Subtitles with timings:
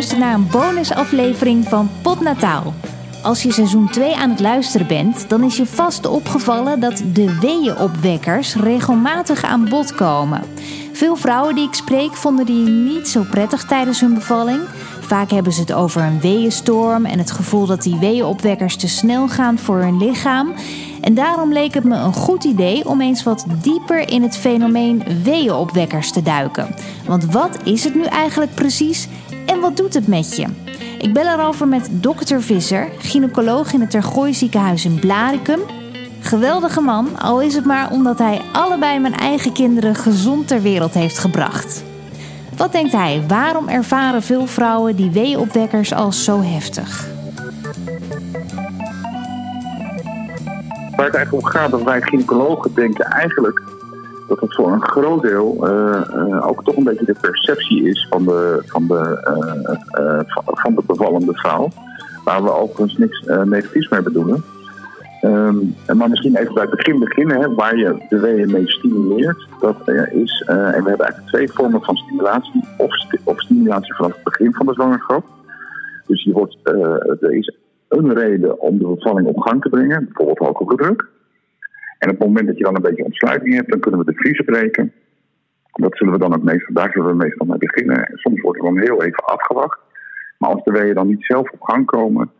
[0.00, 2.74] luistert naar een bonusaflevering van Potnataal.
[3.22, 7.38] Als je seizoen 2 aan het luisteren bent, dan is je vast opgevallen dat de
[7.40, 10.42] weeënopwekkers regelmatig aan bod komen.
[10.92, 14.60] Veel vrouwen die ik spreek vonden die niet zo prettig tijdens hun bevalling.
[15.00, 19.28] Vaak hebben ze het over een weeënstorm en het gevoel dat die weeënopwekkers te snel
[19.28, 20.52] gaan voor hun lichaam.
[21.00, 25.02] En daarom leek het me een goed idee om eens wat dieper in het fenomeen
[25.22, 26.74] weeënopwekkers te duiken.
[27.06, 29.08] Want wat is het nu eigenlijk precies
[29.50, 30.46] en wat doet het met je?
[30.98, 35.60] Ik bel erover met dokter Visser, gynaecoloog in het Tergooi ziekenhuis in Blaricum.
[36.20, 40.94] Geweldige man, al is het maar omdat hij allebei mijn eigen kinderen gezond ter wereld
[40.94, 41.84] heeft gebracht.
[42.56, 43.24] Wat denkt hij?
[43.28, 47.08] Waarom ervaren veel vrouwen die weeënopwekkers als zo heftig?
[50.96, 53.62] Waar het eigenlijk om gaat, dat wij gynaecologen denken eigenlijk
[54.30, 58.06] dat het voor een groot deel uh, uh, ook toch een beetje de perceptie is
[58.10, 59.02] van de, van de,
[59.98, 61.68] uh, van de bevallende vrouw.
[62.24, 64.44] Waar we overigens niks negatiefs mee bedoelen.
[65.22, 69.46] Um, maar misschien even bij het begin beginnen, hè, waar je de weeën mee stimuleert.
[69.60, 72.64] Dat is, en we hebben eigenlijk twee vormen van stimulatie.
[72.76, 75.24] Of, st of stimulatie vanaf het begin van de zwangerschap.
[76.06, 76.56] Dus je wordt,
[77.20, 77.54] er is
[77.88, 81.08] een reden om de bevalling op gang te brengen, bijvoorbeeld hoge bloeddruk.
[82.00, 84.18] En op het moment dat je dan een beetje ontsluiting hebt, dan kunnen we de
[84.18, 84.92] vriezen breken.
[85.72, 88.10] Dat zullen we dan ook meestal, daar zullen we meestal mee beginnen.
[88.14, 89.78] Soms wordt er dan heel even afgewacht.
[90.38, 92.30] Maar als de weeën dan niet zelf op gang komen,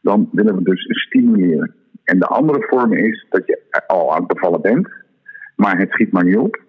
[0.00, 1.74] dan willen we dus stimuleren.
[2.04, 4.88] En de andere vorm is dat je al aan het bevallen bent,
[5.56, 6.62] maar het schiet maar niet op.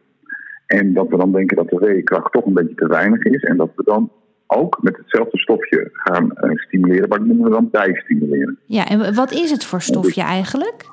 [0.66, 3.44] En dat we dan denken dat de weeënkracht toch een beetje te weinig is.
[3.44, 4.11] En dat we dan
[4.47, 8.58] ook met hetzelfde stofje gaan uh, stimuleren, maar dat noemen we dan bijstimuleren.
[8.66, 10.88] Ja, en wat is het voor stofje eigenlijk?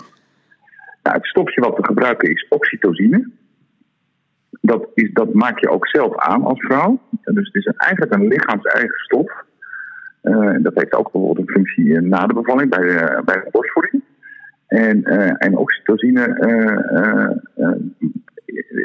[1.07, 3.31] Nou, het stofje wat we gebruiken is oxytocine.
[4.61, 7.01] Dat, is, dat maak je ook zelf aan als vrouw.
[7.11, 9.45] Dus het is eigenlijk een lichaams-eigen stof.
[10.23, 14.03] Uh, dat heeft ook bijvoorbeeld een functie na de bevalling bij de, bij de borstvoeding.
[14.67, 16.25] En, uh, en oxytocine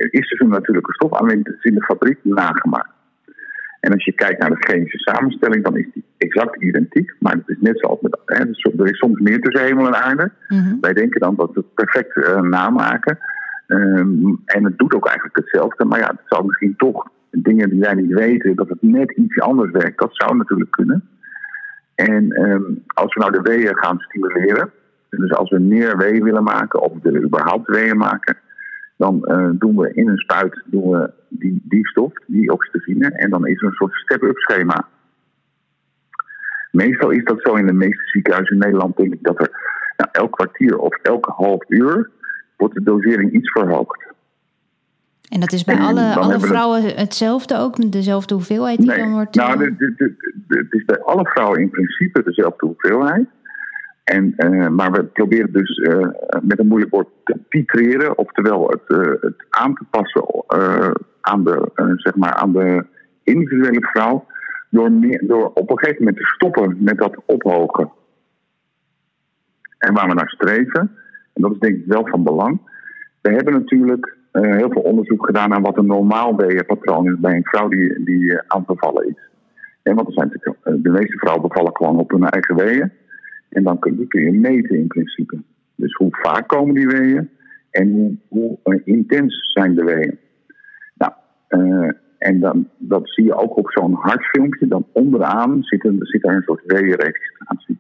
[0.09, 3.00] is dus een natuurlijke stof, alleen is in de fabriek nagemaakt.
[3.81, 7.15] En als je kijkt naar de chemische samenstelling, dan is die exact identiek.
[7.19, 8.19] Maar het is net zoals met.
[8.25, 8.39] Hè,
[8.77, 10.31] er is soms meer tussen hemel en aarde.
[10.47, 10.77] Mm-hmm.
[10.81, 13.17] Wij denken dan dat we het perfect uh, namaken.
[13.67, 15.85] Um, en het doet ook eigenlijk hetzelfde.
[15.85, 19.39] Maar ja, het zou misschien toch dingen die wij niet weten, dat het net iets
[19.39, 19.99] anders werkt.
[19.99, 21.09] Dat zou natuurlijk kunnen.
[21.95, 24.71] En um, als we nou de weeën gaan stimuleren.
[25.09, 28.37] Dus als we meer weeën willen maken, of we willen überhaupt weeën maken
[29.01, 33.29] dan uh, doen we in een spuit doen we die, die stof, die oxytocine, en
[33.29, 34.87] dan is er een soort step-up schema.
[36.71, 39.49] Meestal is dat zo in de meeste ziekenhuizen in Nederland, denk ik dat er
[39.97, 42.09] nou, elk kwartier of elke half uur
[42.57, 44.09] wordt de dosering iets verhoogd.
[45.29, 46.99] En dat is bij en alle, alle vrouwen het...
[46.99, 49.35] hetzelfde ook, dezelfde hoeveelheid die nee, dan wordt?
[49.35, 50.13] Nou, de, de,
[50.47, 53.27] het is bij alle vrouwen in principe dezelfde hoeveelheid.
[54.03, 56.07] En, uh, maar we proberen dus uh,
[56.41, 60.25] met een moeilijk woord te titreren, oftewel het, uh, het aan te passen
[61.21, 62.85] aan, de, zeg maar aan de
[63.23, 64.25] individuele vrouw,
[64.69, 64.91] door,
[65.21, 67.91] door op een gegeven moment te stoppen met dat ophogen.
[69.77, 70.91] En waar we naar streven,
[71.33, 72.59] en dat is denk ik wel van belang,
[73.21, 77.45] we hebben natuurlijk heel veel onderzoek gedaan naar wat een normaal weeënpatroon is bij een
[77.45, 79.29] vrouw die, die aan het bevallen is.
[79.83, 80.29] En want er zijn
[80.81, 82.91] de meeste vrouwen bevallen gewoon op hun eigen weeën.
[83.51, 85.41] En dan kun, kun je meten in principe.
[85.75, 87.29] Dus hoe vaak komen die weeën
[87.71, 90.17] en hoe, hoe uh, intens zijn de weeën.
[90.95, 91.11] Nou,
[91.49, 94.67] uh, en dan, dat zie je ook op zo'n hartfilmpje.
[94.67, 97.79] Dan onderaan zit, een, zit er een soort weeënregistratie.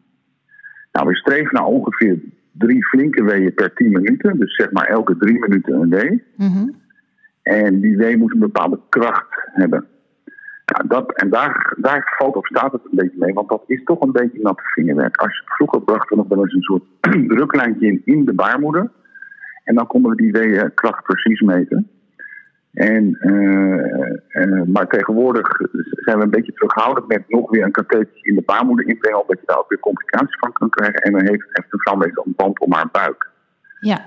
[0.91, 2.19] Nou, we streven naar ongeveer
[2.51, 4.39] drie flinke weeën per 10 minuten.
[4.39, 6.23] Dus zeg maar elke drie minuten een wee.
[6.37, 6.75] Mm-hmm.
[7.41, 9.85] En die wee moet een bepaalde kracht hebben.
[10.71, 13.83] Ja, dat, en daar, daar valt of staat het een beetje mee, want dat is
[13.83, 15.17] toch een beetje natte vingerwerk.
[15.17, 16.83] Als je, vroeger brachten we nog wel eens een soort
[17.35, 18.91] druklijntje in, in de baarmoeder.
[19.63, 21.89] En dan konden we die weeënkracht precies meten.
[22.73, 25.47] En, uh, uh, maar tegenwoordig
[25.91, 29.39] zijn we een beetje terughoudend met nog weer een kathetertje in de baarmoeder inbrengen, omdat
[29.39, 31.01] je daar ook weer complicaties van kan krijgen.
[31.01, 33.29] En dan heeft, heeft een meestal een band om haar buik.
[33.79, 33.99] Ja.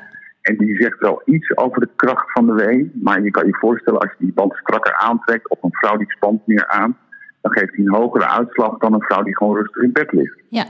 [0.45, 2.91] En die zegt wel iets over de kracht van de wee.
[2.95, 6.11] Maar je kan je voorstellen, als je die band strakker aantrekt, of een vrouw die
[6.11, 6.97] spant meer aan,
[7.41, 10.39] dan geeft hij een hogere uitslag dan een vrouw die gewoon rustig in bed ligt.
[10.49, 10.65] Ja.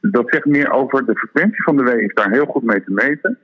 [0.00, 2.84] Dus dat zegt meer over de frequentie van de wee, is daar heel goed mee
[2.84, 3.38] te meten.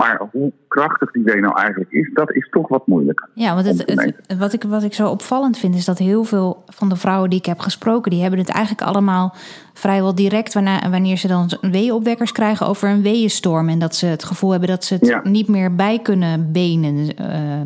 [0.00, 3.28] Maar hoe krachtig die wee nou eigenlijk is, dat is toch wat moeilijker.
[3.34, 6.62] Ja, want het, het, wat, ik, wat ik zo opvallend vind, is dat heel veel
[6.66, 9.34] van de vrouwen die ik heb gesproken, die hebben het eigenlijk allemaal
[9.74, 13.68] vrijwel direct wanneer, wanneer ze dan weeënopwekkers krijgen over een weeënstorm.
[13.68, 15.20] En dat ze het gevoel hebben dat ze het Ja.
[15.24, 17.16] niet meer bij kunnen benen.
[17.16, 17.60] eh,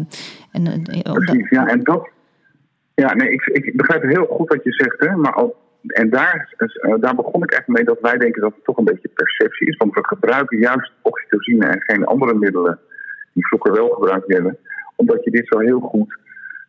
[0.51, 2.09] en, eh, Precies, ja, en dat.
[2.95, 5.55] Ja, nee, ik, ik begrijp heel goed wat je zegt, hè, maar al,
[5.87, 8.85] en daar, uh, daar begon ik echt mee dat wij denken dat het toch een
[8.85, 9.77] beetje perceptie is.
[9.77, 12.79] Want we gebruiken juist oxytocine en geen andere middelen
[13.33, 14.57] die vroeger wel gebruikt werden.
[14.97, 16.17] Omdat je dit zo heel goed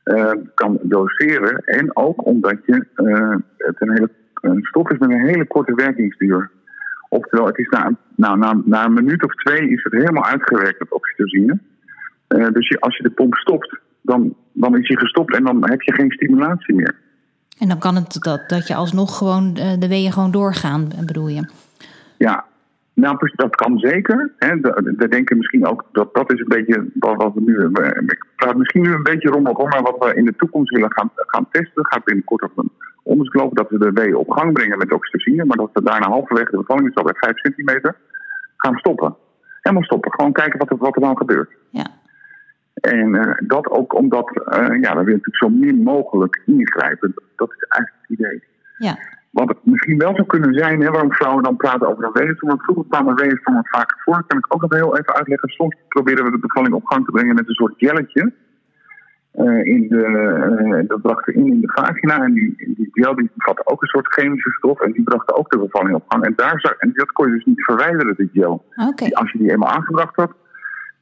[0.04, 1.58] uh, kan doseren.
[1.58, 5.74] En ook omdat je, uh, het een, hele, een stof is met een hele korte
[5.74, 6.52] werkingsduur.
[7.10, 10.80] Oftewel, het is na, nou, na, na een minuut of twee is het helemaal uitgewerkt,
[10.80, 11.60] het oxytocine.
[12.28, 15.94] Dus als je de pomp stopt, dan, dan is hij gestopt en dan heb je
[15.94, 16.96] geen stimulatie meer.
[17.58, 21.50] En dan kan het dat, dat je alsnog gewoon de weeën gewoon doorgaan, bedoel je?
[22.18, 22.46] Ja,
[22.96, 24.32] nou, dat kan zeker.
[24.38, 24.56] Hè.
[24.98, 27.66] We denken misschien ook dat dat is een beetje wat we nu.
[28.08, 31.12] Ik praat misschien nu een beetje rommelig maar wat we in de toekomst willen gaan,
[31.16, 32.72] gaan testen, gaat binnenkort op een
[33.04, 36.08] onderzoek lopen dat we de weeën op gang brengen met oxytocine, maar dat we daarna
[36.08, 37.96] halverwege de bevalling, is al bij 5 centimeter,
[38.58, 39.16] gaan stoppen.
[39.62, 40.14] Helemaal stoppen.
[40.14, 41.50] Gewoon kijken wat er, wat er dan gebeurt.
[41.70, 41.88] Ja.
[42.82, 47.14] En uh, dat ook omdat, uh, ja, we willen natuurlijk zo min mogelijk ingrijpen.
[47.36, 48.44] Dat is eigenlijk het idee.
[48.78, 48.98] Ja.
[49.32, 52.50] Wat het misschien wel zou kunnen zijn, hè, waarom vrouwen dan praten over een weeënstorm.
[52.50, 54.16] Want vroeger kwamen weeënstormen vaak voor.
[54.16, 55.50] Dat kan ik ook nog heel even uitleggen.
[55.50, 58.34] Soms proberen we de bevalling op gang te brengen met een soort jelletje.
[59.36, 62.24] Uh, in de, uh, dat brachten in in de vagina.
[62.24, 64.82] En die, die gel die bevatte ook een soort chemische stof.
[64.82, 66.24] En die brachten ook de bevalling op gang.
[66.24, 68.66] En, daar zou, en dat kon je dus niet verwijderen, dit gel.
[68.90, 69.10] Okay.
[69.10, 70.32] Als je die eenmaal aangebracht had,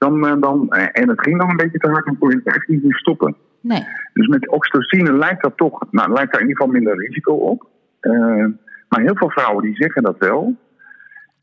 [0.03, 2.55] dan, uh, dan, en het ging dan een beetje te hard, dan kon je het
[2.55, 3.35] echt niet meer stoppen.
[3.59, 3.83] Nee.
[4.13, 7.67] Dus met oxytocine lijkt dat toch, nou, lijkt daar in ieder geval minder risico op.
[8.01, 8.45] Uh,
[8.89, 10.55] maar heel veel vrouwen die zeggen dat wel.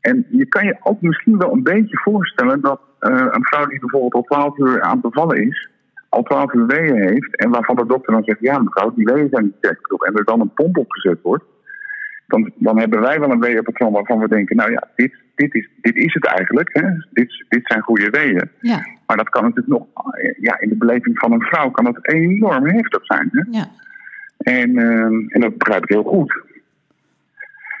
[0.01, 3.79] En je kan je ook misschien wel een beetje voorstellen dat uh, een vrouw die
[3.79, 5.69] bijvoorbeeld al 12 uur aan het bevallen is,
[6.09, 9.29] al 12 uur weeën heeft, en waarvan de dokter dan zegt: Ja, mevrouw, die weeën
[9.29, 11.43] zijn niet sterk genoeg, en er dan een pomp opgezet wordt,
[12.27, 15.69] dan, dan hebben wij wel een weeënpatroon waarvan we denken: Nou ja, dit, dit, is,
[15.81, 16.87] dit is het eigenlijk, hè?
[17.11, 18.49] Dit, dit zijn goede weeën.
[18.59, 18.79] Ja.
[19.05, 19.87] Maar dat kan natuurlijk nog,
[20.39, 23.29] ja, in de beleving van een vrouw kan dat enorm heftig zijn.
[23.31, 23.43] Hè?
[23.49, 23.67] Ja.
[24.37, 26.41] En, uh, en dat begrijp ik heel goed.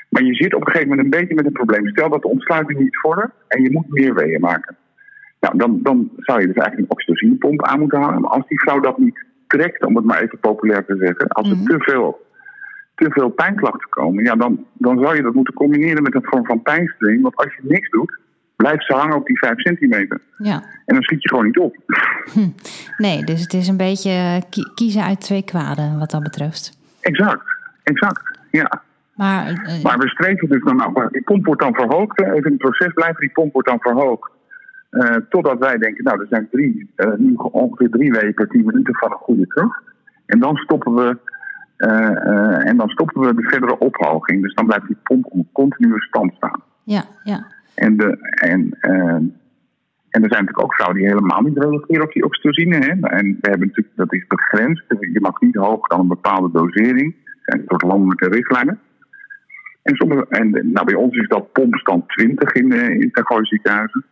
[0.09, 1.87] Maar je zit op een gegeven moment een beetje met een probleem.
[1.87, 4.75] Stel dat de ontsluiting niet vordert en je moet meer weeën maken.
[5.39, 8.21] Nou, dan, dan zou je dus eigenlijk een oxytocinepomp aan moeten halen.
[8.21, 11.49] Maar als die vrouw dat niet trekt, om het maar even populair te zeggen, als
[11.49, 11.77] er mm -hmm.
[11.77, 12.25] te, veel,
[13.03, 16.45] te veel pijnklachten komen, ja, dan, dan zou je dat moeten combineren met een vorm
[16.45, 17.21] van pijnstring.
[17.21, 18.19] Want als je niks doet,
[18.55, 20.21] blijft ze hangen op die 5 centimeter.
[20.37, 20.63] Ja.
[20.85, 21.75] En dan schiet je gewoon niet op.
[22.33, 22.49] Hm.
[22.97, 24.43] Nee, dus het is een beetje
[24.75, 26.77] kiezen uit twee kwaden wat dat betreft.
[26.99, 27.45] Exact,
[27.83, 28.81] exact, ja.
[29.15, 32.21] Maar, uh, maar we streven dus dan, nou, die pomp wordt dan verhoogd.
[32.21, 34.31] Even in het proces blijven, die pomp wordt dan verhoogd.
[34.91, 38.65] Uh, totdat wij denken, nou, er zijn drie, uh, nu ongeveer drie weken per tien
[38.65, 39.81] minuten van een goede terug.
[40.25, 41.17] En dan stoppen we,
[42.65, 44.41] en dan stoppen we de verdere ophoging.
[44.41, 46.63] Dus dan blijft die pomp op continue stand staan.
[46.83, 47.47] Ja, ja.
[47.75, 48.77] En, de, en,
[50.11, 52.75] en er zijn natuurlijk ook vrouwen die helemaal niet reageren op die oxytocine.
[52.75, 52.91] Hè?
[53.17, 54.83] En we hebben natuurlijk, dat is begrensd.
[54.87, 57.15] Je mag niet hoger dan een bepaalde dosering.
[57.15, 58.79] Er zijn een soort landelijke richtlijnen.
[59.83, 64.05] En, sommige, en nou, bij ons is dat pompstand 20 in, in het ziekenhuizen.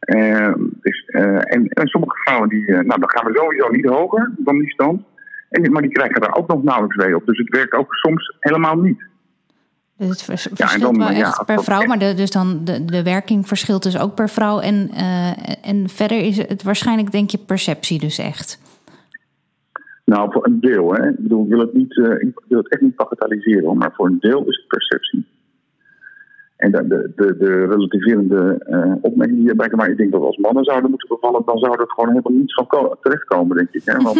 [0.00, 4.32] Uh, dus, uh, en, en, sommige vrouwen, die, nou, dan gaan we sowieso niet hoger
[4.36, 5.02] dan die stand.
[5.48, 7.26] En, maar die krijgen daar ook nog nauwelijks wee op.
[7.26, 9.06] Dus het werkt ook soms helemaal niet.
[9.96, 13.02] Dus het vers verschilt dan, wel echt per vrouw, maar de, dus dan de, de
[13.02, 14.60] werking verschilt dus ook per vrouw.
[14.60, 14.90] En,
[15.62, 18.58] en verder is het waarschijnlijk, denk je, perceptie dus echt.
[20.04, 20.92] Nou, voor een deel.
[20.92, 21.08] Hè.
[21.08, 24.06] Ik bedoel, ik wil het, niet, uh, ik wil het echt niet bagatelliseren, maar voor
[24.06, 25.26] een deel is het perceptie.
[26.58, 30.64] En de, de, de, de relativerende uh, opmerking hierbij, maar ik denk dat als mannen
[30.64, 33.82] zouden moeten bevallen, dan zou er gewoon helemaal niets van terechtkomen, denk ik.
[33.84, 33.96] Hè?
[33.96, 34.16] Want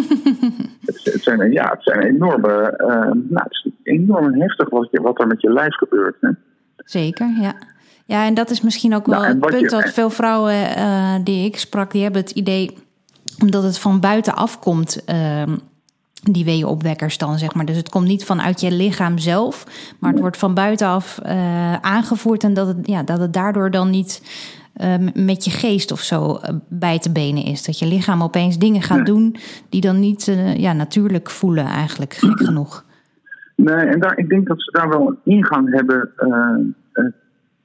[0.86, 2.88] het, het, zijn, ja, het zijn enorme, uh,
[3.28, 6.16] nou, het is enorm heftig wat, je, wat er met je lijf gebeurt.
[6.20, 6.30] Hè?
[6.76, 7.54] Zeker, ja.
[8.04, 11.14] Ja, en dat is misschien ook wel nou, het punt je, dat veel vrouwen uh,
[11.24, 12.78] die ik sprak, die hebben het idee,
[13.42, 15.42] omdat het van buitenaf komt, uh,
[16.22, 17.64] die weeënopwekkers dan, zeg maar.
[17.64, 19.66] Dus het komt niet vanuit je lichaam zelf,
[20.00, 23.90] maar het wordt van buitenaf uh, aangevoerd en dat het, ja, dat het daardoor dan
[23.90, 24.22] niet
[24.80, 27.64] uh, met je geest of zo bij te benen is.
[27.64, 29.36] Dat je lichaam opeens dingen gaat doen
[29.68, 32.84] die dan niet uh, ja, natuurlijk voelen, eigenlijk, gek genoeg.
[33.54, 36.12] Nee, en daar, ik denk dat ze daar wel een ingang hebben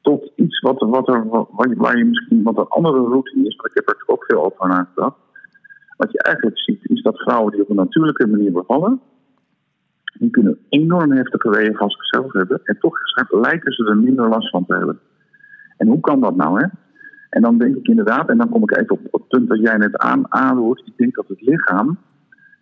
[0.02, 3.56] tot iets wat, wat er, wat, waar je misschien wat een andere route is.
[3.56, 5.16] Maar ik heb er ook veel over nagedacht.
[6.04, 9.02] Wat je eigenlijk ziet, is dat vrouwen die op een natuurlijke manier bevallen,
[10.20, 12.62] die kunnen enorm heftige weeën van zichzelf hebben.
[12.64, 12.98] En toch
[13.30, 15.00] lijken ze er minder last van te hebben.
[15.78, 16.68] En hoe kan dat nou, hè?
[17.30, 19.78] En dan denk ik inderdaad, en dan kom ik even op het punt dat jij
[19.78, 20.82] net aan, aanroert.
[20.86, 21.98] Ik denk dat het lichaam,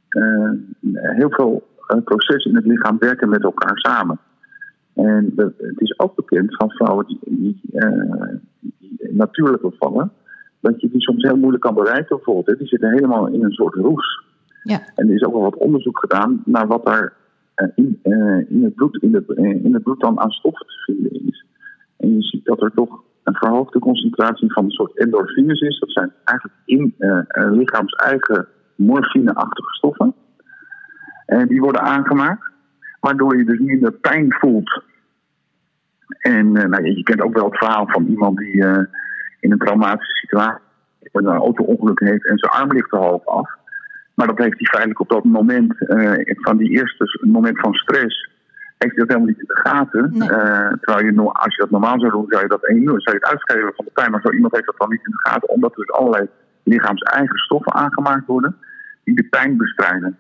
[0.10, 0.52] uh,
[0.92, 4.20] heel veel uh, processen in het lichaam werken met elkaar samen.
[4.94, 8.28] En het is ook bekend van vrouwen die, die, uh,
[8.60, 10.12] die natuurlijk bevallen,
[10.62, 12.16] dat je die soms heel moeilijk kan bereiken.
[12.16, 12.56] Bijvoorbeeld, hè.
[12.56, 14.24] die zitten helemaal in een soort roes.
[14.64, 14.80] Ja.
[14.96, 17.14] En er is ook wel wat onderzoek gedaan naar wat daar
[17.76, 18.00] in,
[18.50, 19.24] in, het bloed, in, de,
[19.64, 21.46] in het bloed dan aan stoffen te vinden is.
[21.98, 25.80] En je ziet dat er toch een verhoogde concentratie van een soort endorfines is.
[25.80, 26.96] Dat zijn eigenlijk in
[27.58, 30.14] lichaams eigen morfineachtige stoffen.
[31.26, 32.52] En die worden aangemaakt,
[33.00, 34.84] waardoor je dus minder pijn voelt.
[36.20, 38.66] En nou, je kent ook wel het verhaal van iemand die
[39.42, 40.70] in een traumatische situatie
[41.12, 43.50] een auto-ongeluk heeft en zijn arm ligt er half af.
[44.14, 48.30] Maar dat heeft hij feitelijk op dat moment, uh, van die eerste moment van stress,
[48.78, 50.10] heeft hij dat helemaal niet in de gaten.
[50.14, 50.30] Nee.
[50.30, 53.22] Uh, terwijl je, als je dat normaal zou doen, zou je dat enorm, zou je
[53.22, 54.12] het uitschrijven van de pijn.
[54.12, 56.28] Maar zo iemand heeft dat dan niet in de gaten, omdat er dus allerlei
[56.64, 58.56] lichaams-eigen stoffen aangemaakt worden
[59.04, 60.18] die de pijn bestrijden.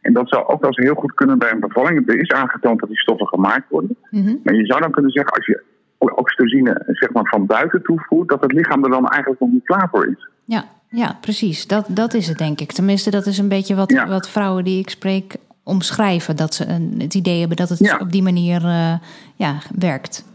[0.00, 2.08] En dat zou ook wel eens heel goed kunnen bij een bevalling.
[2.08, 3.96] Er is aangetoond dat die stoffen gemaakt worden.
[4.10, 4.40] Mm -hmm.
[4.44, 5.62] Maar je zou dan kunnen zeggen, als je
[6.08, 9.88] oxytocine zeg maar, van buiten toevoert, dat het lichaam er dan eigenlijk nog niet klaar
[9.90, 10.28] voor is.
[10.44, 11.66] Ja, ja precies.
[11.66, 12.72] Dat, dat is het, denk ik.
[12.72, 16.36] Tenminste, dat is een beetje wat, wat vrouwen die ik spreek omschrijven.
[16.36, 18.94] Dat ze een, het idee hebben dat het op die manier uh,
[19.34, 20.28] ja, werkt.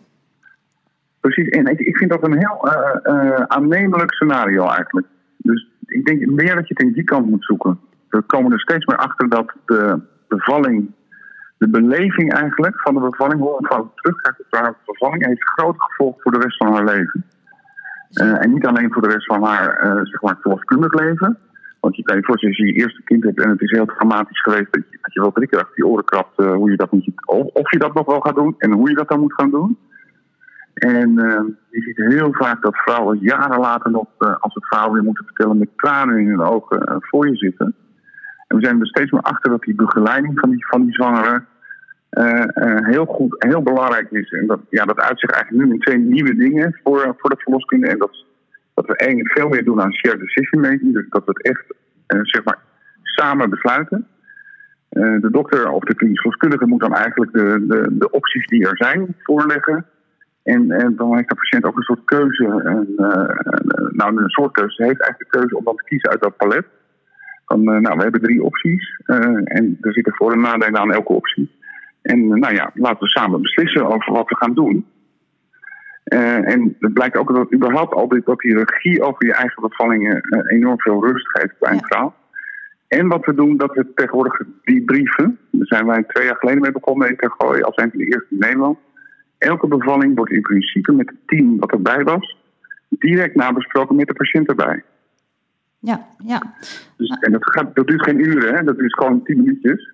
[1.20, 5.08] Precies, en ik, ik vind dat een heel uh, uh, aannemelijk scenario eigenlijk.
[5.38, 7.80] Dus ik denk meer dat je het in die kant moet zoeken.
[8.10, 10.92] We komen er steeds meer achter dat de bevalling
[11.58, 15.76] de beleving eigenlijk van de bevalling, hoe een vrouw terugkijkt op haar bevalling, heeft groot
[15.78, 17.26] gevolg voor de rest van haar leven.
[18.22, 21.38] Uh, en niet alleen voor de rest van haar uh, zeg maar, verloskundig leven.
[21.80, 23.86] Want je kan je voorstellen, als je je eerste kind hebt en het is heel
[23.86, 26.72] dramatisch geweest, dat je, dat je wel drie keer achter die oren krabt uh, hoe
[26.72, 29.10] je dat moet, of, of, je dat nog wel gaat doen en hoe je dat
[29.10, 29.78] dan moet gaan doen.
[30.74, 31.14] En
[31.70, 35.58] je ziet heel vaak dat vrouwen jaren later nog, als het verhaal weer moeten vertellen,
[35.58, 37.76] met tranen in hun ogen voor je zitten.
[38.48, 41.48] En we zijn er steeds meer achter dat die begeleiding van die, van die zwangeren
[42.12, 44.32] uh, uh, heel goed, heel belangrijk is.
[44.32, 47.88] En dat, ja, dat uitzicht eigenlijk nu in twee nieuwe dingen voor, voor de verloskunde.
[47.88, 48.26] En dat,
[48.74, 50.94] dat we één veel meer doen aan shared decision making.
[50.94, 51.66] Dus dat we het echt
[52.08, 52.58] zeg maar,
[53.04, 54.08] samen besluiten.
[54.90, 58.78] de dokter of de klinisch verloskundige moet dan eigenlijk de, de, de opties die er
[58.78, 59.86] zijn voorleggen.
[60.44, 62.46] En, en dan heeft de patiënt ook een soort keuze.
[62.64, 62.94] En,
[63.92, 64.76] nou, een soort keuze.
[64.76, 66.66] Ze heeft eigenlijk de keuze om dan te kiezen uit dat palet.
[67.46, 69.00] Van, nou, we hebben drie opties.
[69.44, 71.50] en er zitten voor- en nadelen aan elke optie.
[72.06, 74.86] En eh, nou ja, laten we samen beslissen over wat we gaan doen.
[76.06, 80.22] Uh, en het blijkt ook dat überhaupt altijd dat die regie over je eigen bevallingen
[80.22, 81.88] uh, enorm veel rust geeft bij een ja.
[81.88, 82.14] vrouw.
[82.88, 86.62] En wat we doen, dat we tegenwoordig die brieven, daar zijn wij twee jaar geleden
[86.62, 88.78] mee begonnen in Tergooi, als een van de eerste in Nederland.
[89.38, 92.38] Elke bevalling wordt in principe met het team wat erbij was,
[92.90, 94.84] direct nabesproken met de patiënt erbij.
[95.86, 96.42] Ja, ja.
[96.98, 98.64] Dus, en dat, gaat, dat duurt geen uren, hè?
[98.64, 99.94] dat duurt gewoon tien minuutjes.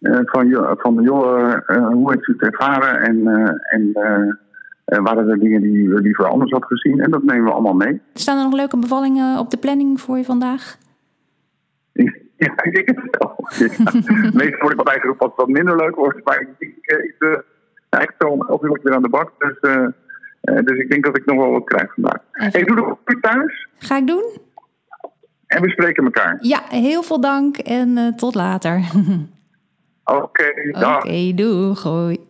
[0.00, 4.30] Uh, van, van joh, uh, hoe heeft u het ervaren en, uh,
[4.84, 7.00] en waren er dingen die u liever anders had gezien?
[7.00, 8.00] En dat nemen we allemaal mee.
[8.14, 10.76] Staan er nog leuke bevallingen op de planning voor je vandaag?
[12.38, 13.36] Ja, ik denk het wel.
[14.40, 16.74] Meestal word ik wat eigen wat wat minder leuk wordt, maar ik denk
[17.18, 17.38] uh,
[17.88, 19.32] eigenlijk zo of ik weer aan de bak.
[19.38, 19.60] Dus,
[20.64, 22.22] dus ik denk dat ik nog wel wat krijg vandaag.
[22.30, 23.68] Hey, doe nog goed thuis.
[23.78, 24.47] Ga ik doen.
[25.48, 26.38] En we spreken elkaar.
[26.40, 28.80] Ja, heel veel dank en tot later.
[30.04, 32.27] Oké, okay, Oké, okay, doei.